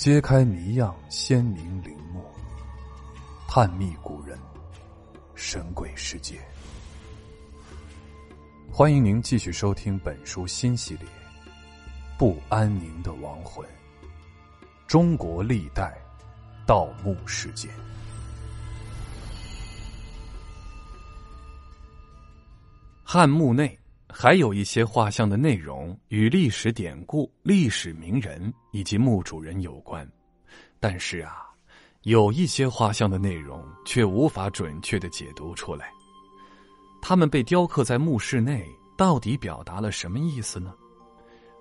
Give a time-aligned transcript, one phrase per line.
[0.00, 2.24] 揭开谜样鲜明陵墓，
[3.46, 4.38] 探秘古人，
[5.34, 6.40] 神鬼世界。
[8.72, 11.04] 欢迎您继续收听本书新系列
[12.16, 13.62] 《不安宁的亡魂：
[14.86, 15.94] 中国历代
[16.66, 17.70] 盗墓事件》。
[23.04, 23.78] 汉墓内。
[24.12, 30.06] 还有一些画像的内容与历史典故、历史名人以及墓主人有关，
[30.78, 31.46] 但是啊，
[32.02, 35.90] 有一些画像的内容却无法准确的解读出来。
[37.00, 40.74] 他们被雕刻在墓室内，到底表达了什么意思呢？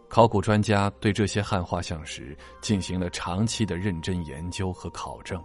[0.09, 5.42] 考古专家对这些汉画像石进行了长期的认真研究和考证，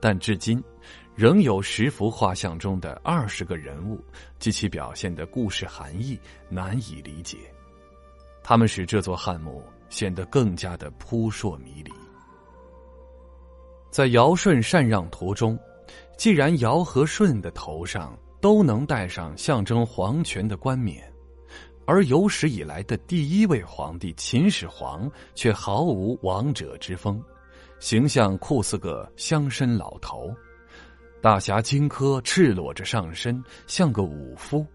[0.00, 0.62] 但至今。
[1.14, 4.02] 仍有十幅画像中的二十个人物
[4.38, 6.18] 及其表现的故事含义
[6.48, 7.36] 难以理解，
[8.42, 11.92] 他们使这座汉墓显得更加的扑朔迷离。
[13.90, 15.58] 在尧舜禅让图中，
[16.16, 21.12] 既然尧和舜的头上都能戴上象征皇权的冠冕，
[21.84, 27.22] 而有史以来的第一位皇帝秦始皇却毫无王者之风，
[27.80, 30.32] 形象酷似个乡绅老头。
[31.22, 34.66] 大侠荆轲赤裸着上身，像个武夫。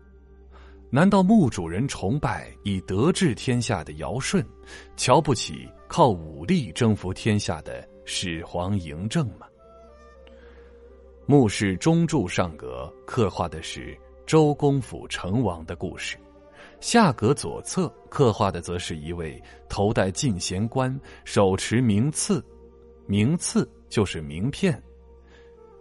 [0.92, 4.46] 难道墓主人崇拜以德治天下的尧舜，
[4.96, 9.48] 瞧不起靠武力征服天下的始皇嬴政吗？
[11.26, 16.16] 墓室中柱上格刻画的是周公辅成王的故事，
[16.80, 22.46] 下格左侧刻画的则是一位头戴进贤冠、手持名次，
[23.08, 24.80] 名次就是名片。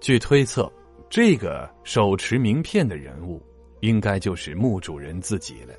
[0.05, 0.70] 据推测，
[1.08, 3.42] 这个手持名片的人物，
[3.80, 5.72] 应该就是墓主人自己了。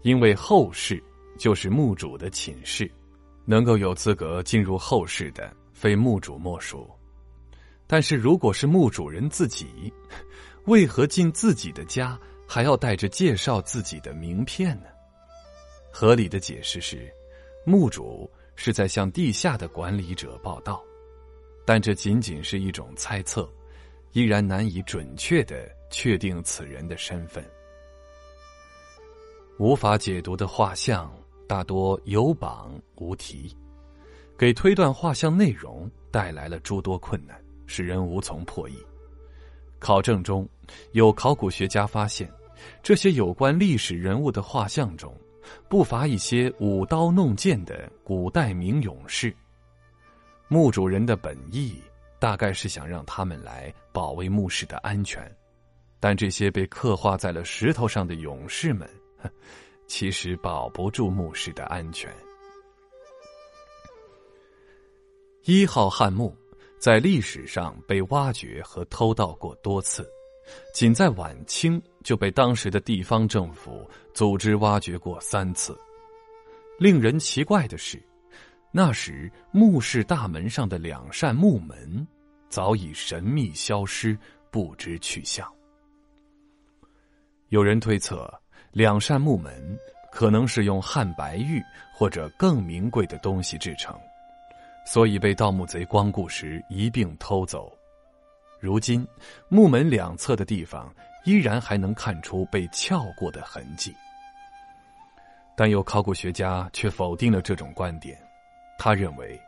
[0.00, 1.04] 因为后世
[1.38, 2.90] 就是墓主的寝室，
[3.44, 6.90] 能够有资格进入后世的，非墓主莫属。
[7.86, 9.92] 但是，如果是墓主人自己，
[10.64, 14.86] 为何进自己的家还要带着介绍自己的名片呢？
[15.92, 17.12] 合理的解释是，
[17.66, 20.82] 墓主是在向地下的管理者报道。
[21.72, 23.48] 但这仅仅是一种猜测，
[24.10, 27.48] 依然难以准确的确定此人的身份。
[29.56, 31.16] 无法解读的画像
[31.46, 33.56] 大多有榜无题，
[34.36, 38.74] 给推断画像内容带来了诸多困难，使人无从破译。
[39.78, 40.48] 考证中
[40.90, 42.28] 有考古学家发现，
[42.82, 45.16] 这些有关历史人物的画像中，
[45.68, 49.32] 不乏一些舞刀弄剑的古代名勇士。
[50.52, 51.80] 墓主人的本意
[52.18, 55.32] 大概是想让他们来保卫墓室的安全，
[56.00, 58.90] 但这些被刻画在了石头上的勇士们，
[59.86, 62.12] 其实保不住墓室的安全。
[65.44, 66.36] 一号汉墓
[66.80, 70.04] 在历史上被挖掘和偷盗过多次，
[70.74, 75.78] 仅在晚清就被当时的地方政府组织挖掘过三次。
[76.76, 78.02] 令人奇怪的是。
[78.72, 82.06] 那时，墓室大门上的两扇木门
[82.48, 84.16] 早已神秘消失，
[84.48, 85.44] 不知去向。
[87.48, 88.32] 有人推测，
[88.70, 89.76] 两扇木门
[90.12, 91.60] 可能是用汉白玉
[91.92, 93.98] 或者更名贵的东西制成，
[94.86, 97.76] 所以被盗墓贼光顾时一并偷走。
[98.60, 99.04] 如今，
[99.48, 100.94] 木门两侧的地方
[101.24, 103.92] 依然还能看出被撬过的痕迹，
[105.56, 108.16] 但有考古学家却否定了这种观点。
[108.82, 109.38] 他认为，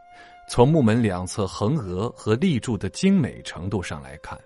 [0.46, 4.38] 从木门两侧横额和立柱的精美程度上来看，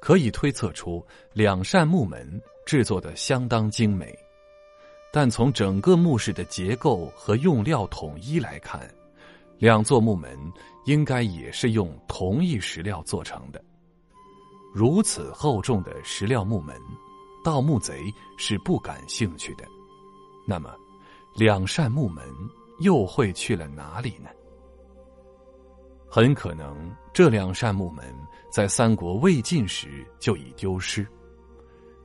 [0.00, 4.12] 可以推测出两扇木门制作的相当精美。
[5.12, 8.92] 但从整个墓室的结构和用料统一来看，
[9.58, 10.36] 两座木门
[10.86, 13.64] 应该也是用同一石料做成的。
[14.74, 16.74] 如此厚重的石料木门，
[17.44, 19.64] 盗墓贼是不感兴趣的。
[20.44, 20.74] 那么，
[21.36, 22.24] 两扇木门。
[22.80, 24.30] 又会去了哪里呢？
[26.08, 28.04] 很可能这两扇木门
[28.50, 31.06] 在三国魏晋时就已丢失。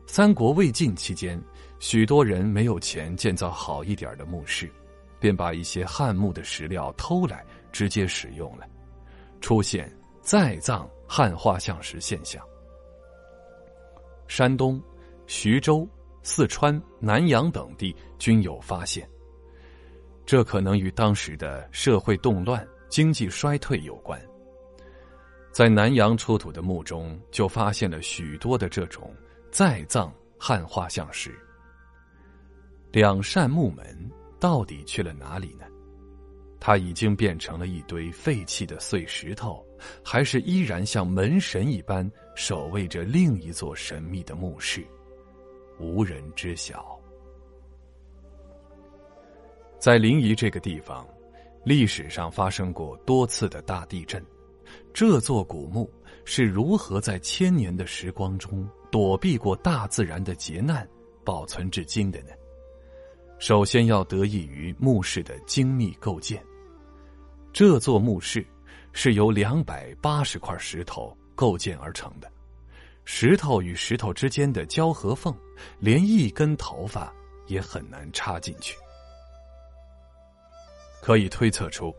[0.08, 1.42] 三国魏晋期间，
[1.80, 4.70] 许多人没有钱建造好一点的墓室，
[5.20, 8.68] 便把一些汉墓的石料偷来直接使用了，
[9.40, 9.90] 出现
[10.20, 12.44] 再葬汉画像石现象。
[14.28, 14.82] 山东、
[15.28, 15.88] 徐州、
[16.24, 19.08] 四川、南阳等地均有发现。
[20.32, 24.18] 这可能与当时的社会动乱、经济衰退有关。
[25.52, 29.14] 在南阳出土的墓中，就发现了许多的这种
[29.52, 31.38] 再葬汉画像石。
[32.94, 35.66] 两扇木门到底去了哪里呢？
[36.62, 39.62] 它已经变成了一堆废弃的碎石头，
[40.02, 44.82] 还是依然像门神一般守卫着另一座神秘的墓室，
[45.78, 46.98] 无人知晓。
[49.82, 51.08] 在临沂这个地方，
[51.66, 54.24] 历史上发生过多次的大地震，
[54.94, 55.92] 这座古墓
[56.24, 60.88] 是如何在千年的时光中躲避过大自然的劫难，
[61.26, 62.30] 保存至今的呢？
[63.40, 66.46] 首先要得益于墓室的精密构建。
[67.52, 68.46] 这座墓室
[68.94, 72.32] 是由两百八十块石头构建而成的，
[73.04, 75.36] 石头与石头之间的交合缝，
[75.80, 77.12] 连一根头发
[77.48, 78.78] 也很难插进去。
[81.02, 81.94] 可以推测出，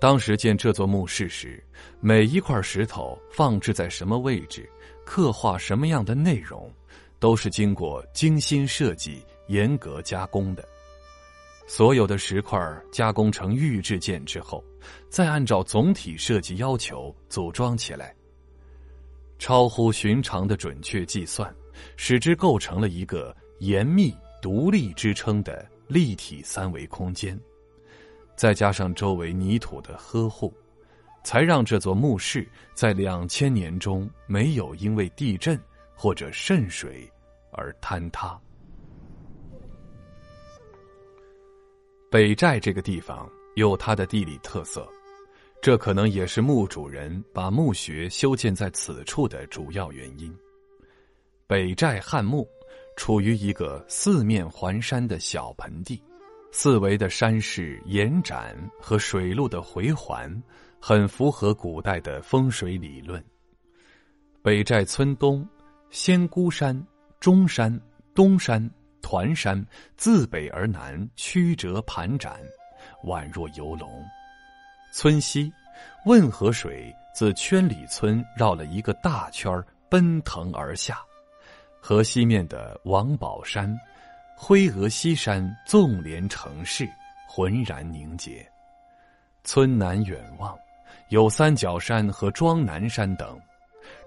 [0.00, 1.62] 当时建这座墓室时，
[2.00, 4.68] 每一块石头放置在什么位置，
[5.04, 6.70] 刻画什么样的内容，
[7.18, 10.68] 都是经过精心设计、严格加工的。
[11.68, 12.58] 所有的石块
[12.90, 14.62] 加工成预制件之后，
[15.08, 18.14] 再按照总体设计要求组装起来。
[19.38, 21.54] 超乎寻常的准确计算，
[21.96, 27.38] 使之构成了一个严密、独立支撑的立体三维空间。
[28.42, 30.52] 再加上周围泥土的呵护，
[31.22, 32.44] 才让这座墓室
[32.74, 35.56] 在两千年中没有因为地震
[35.94, 37.08] 或者渗水
[37.52, 38.36] 而坍塌。
[42.10, 44.88] 北寨这个地方有它的地理特色，
[45.60, 50.36] 这可能也是墓主人把墓穴修建在此处的主要原因。
[51.46, 52.44] 北寨汉墓
[52.96, 56.02] 处于一个四面环山的小盆地，
[56.52, 60.40] 四围的山势延展和水路的回环，
[60.78, 63.22] 很符合古代的风水理论。
[64.42, 65.44] 北寨村东，
[65.90, 66.80] 仙姑山、
[67.18, 67.80] 中山、
[68.14, 68.70] 东山。
[69.04, 69.66] 团山
[69.96, 72.40] 自北而南曲折盘展，
[73.02, 73.90] 宛若游龙。
[74.94, 75.52] 村西，
[76.06, 79.52] 汶河水自圈里村绕了一个大圈
[79.90, 81.00] 奔腾而下。
[81.80, 83.76] 河西面的王宝山、
[84.44, 86.84] 灰峨西山纵连城市，
[87.28, 88.44] 浑然凝结。
[89.44, 90.58] 村南远望，
[91.10, 93.40] 有三角山和庄南山等。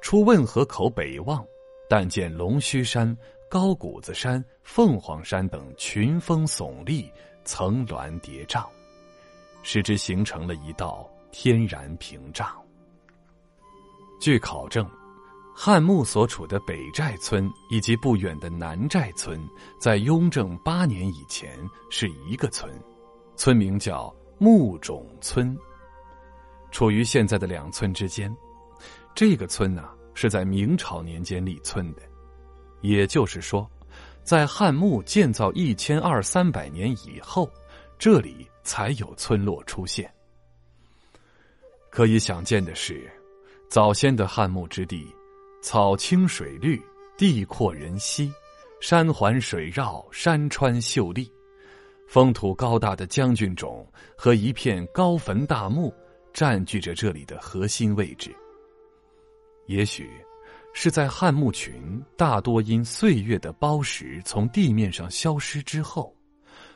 [0.01, 1.41] 出汶河口北望，
[1.89, 3.17] 但见龙须山。
[3.49, 7.09] 高谷子山、凤凰山等群峰耸立，
[7.45, 8.67] 层峦叠嶂，
[9.63, 12.53] 使之形成了一道天然屏障。
[14.19, 14.85] 据考证，
[15.57, 19.39] 汉墓所处的北寨村以及不远的南寨村，
[19.79, 21.57] 在雍正八年以前
[21.89, 22.69] 是一个村，
[23.37, 25.57] 村名叫墓冢村，
[26.71, 28.35] 处于现在的两村之间。
[29.15, 32.01] 这个村呢，是在明朝年间立村的。
[32.81, 33.65] 也就是说，
[34.23, 37.49] 在汉墓建造一千二三百年以后，
[37.97, 40.13] 这里才有村落出现。
[41.89, 43.09] 可以想见的是，
[43.69, 45.07] 早先的汉墓之地，
[45.65, 46.79] 草青水绿，
[47.17, 48.31] 地阔人稀，
[48.79, 51.27] 山环水绕，山川秀丽，
[52.07, 53.83] 风土高大的将军冢
[54.15, 55.91] 和一片高坟大墓
[56.31, 58.31] 占据着这里的核心位置。
[59.65, 60.07] 也许。
[60.77, 66.13] 是在汉墓群大多因岁月的剥蚀从地面上消失之后，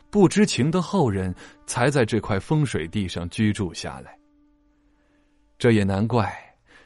[0.09, 1.35] 不知情的后人
[1.67, 4.17] 才在这块风水地上居住下来。
[5.57, 6.33] 这也难怪，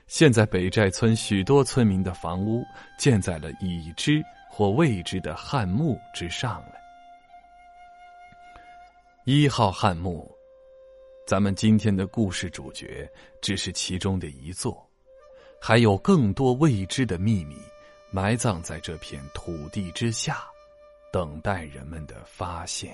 [0.07, 2.63] 现在北寨村许多村民的房屋
[2.98, 6.74] 建在了已知或未知的汉墓之上了。
[9.25, 10.29] 一号汉墓，
[11.25, 13.10] 咱们今天的故事主角
[13.41, 14.86] 只是其中的一座。
[15.60, 17.55] 还有更多未知的秘密，
[18.12, 20.43] 埋葬在这片土地之下，
[21.10, 22.93] 等待人们的发现。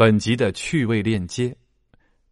[0.00, 1.54] 本集的趣味链接：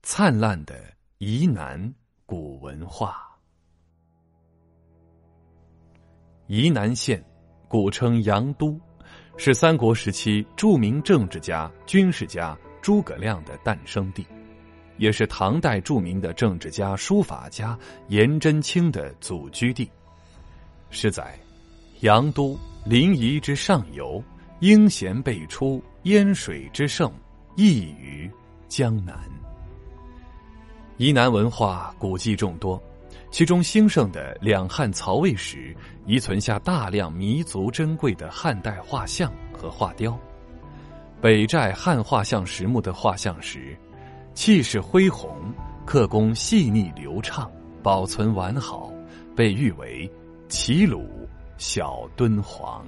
[0.02, 0.74] 灿烂的
[1.18, 1.94] 沂南
[2.24, 3.28] 古文化。
[6.48, 7.22] 沂南县，
[7.68, 8.80] 古称阳都，
[9.36, 12.58] 是三国时期著名政治家、军事家。
[12.80, 14.26] 诸葛亮的诞生地，
[14.96, 19.90] 也是唐代著名的政治家、书法家颜真卿的祖居地。
[20.88, 21.38] 是在
[22.00, 24.24] 阳都临沂之上游，
[24.60, 27.12] 英贤辈出，烟水之盛，
[27.58, 28.30] 异于
[28.68, 29.18] 江南。
[30.96, 32.80] 沂南文化古迹众多，
[33.32, 40.16] 其中兴盛的两汉曹魏时，遗存下大量弥足珍贵的汉代画像和画雕。
[41.20, 43.76] 北寨汉画像石墓的画像石，
[44.34, 45.36] 气势恢宏，
[45.84, 47.50] 刻工细腻流畅，
[47.82, 48.88] 保存完好，
[49.34, 50.08] 被誉为
[50.46, 52.86] “齐鲁小敦煌”。